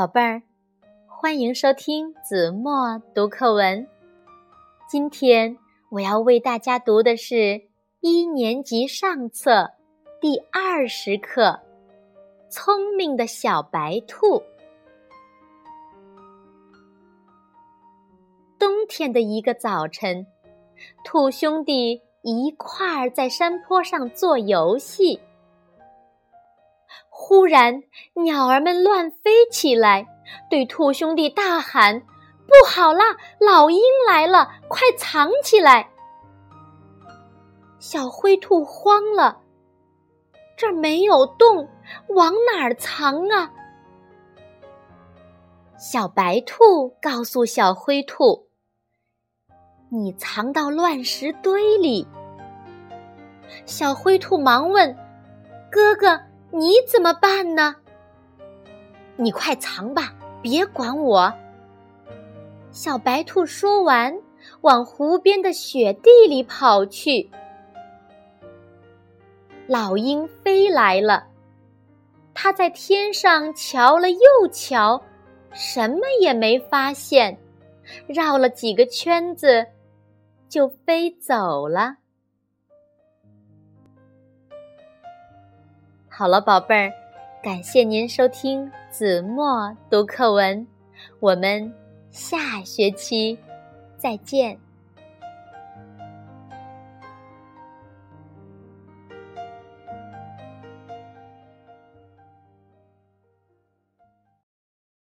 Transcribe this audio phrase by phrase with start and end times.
[0.00, 0.40] 宝贝儿，
[1.06, 3.86] 欢迎收听子墨读课文。
[4.88, 5.58] 今天
[5.90, 7.60] 我要为大家读的是
[8.00, 9.70] 一年级上册
[10.18, 11.60] 第二十课
[12.50, 14.38] 《聪明的小白兔》。
[18.58, 20.26] 冬天的一个早晨，
[21.04, 25.20] 兔兄弟一块儿在山坡上做游戏。
[27.30, 27.84] 忽然，
[28.14, 30.04] 鸟儿们乱飞起来，
[30.50, 32.00] 对兔兄弟大喊
[32.44, 33.16] ：“不好啦！
[33.38, 35.90] 老鹰来了，快藏起来！”
[37.78, 39.38] 小灰兔慌了，
[40.56, 41.68] 这儿没有洞，
[42.08, 43.52] 往哪儿藏啊？
[45.78, 48.48] 小白兔告诉小灰兔
[49.88, 52.04] ：“你藏到乱石堆里。”
[53.66, 54.92] 小灰兔忙问
[55.70, 56.20] ：“哥哥？”
[56.52, 57.76] 你怎么办呢？
[59.16, 60.12] 你快藏吧，
[60.42, 61.32] 别管我。
[62.72, 64.16] 小白兔说完，
[64.62, 67.30] 往湖边的雪地里跑去。
[69.66, 71.26] 老鹰飞来了，
[72.34, 75.00] 它在天上瞧了又瞧，
[75.52, 77.38] 什么也没发现，
[78.08, 79.66] 绕了几个圈子，
[80.48, 81.96] 就飞走了。
[86.20, 86.92] 好了，宝贝儿，
[87.42, 90.66] 感谢您收听子墨读课文，
[91.18, 91.72] 我们
[92.10, 93.38] 下学期
[93.96, 94.60] 再见。